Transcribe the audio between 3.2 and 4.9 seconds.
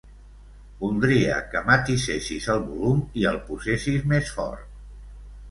i el posessis més fort.